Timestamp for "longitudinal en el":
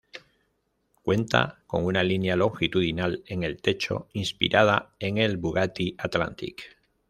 2.35-3.61